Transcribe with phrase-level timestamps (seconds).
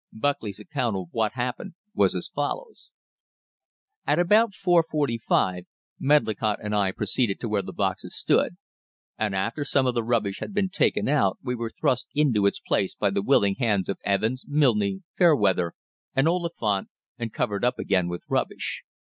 [0.11, 2.89] Buckley's account of what happened was as follows:
[4.07, 5.67] "At about 4.45
[5.99, 8.57] Medlicott and I proceeded to where the boxes stood,
[9.19, 12.59] and after some of the rubbish had been taken out we were thrust into its
[12.59, 15.75] place by the willing hands of Evans, Milne, Fairweather,
[16.15, 16.87] and Oliphant,
[17.19, 18.81] and covered up again with rubbish.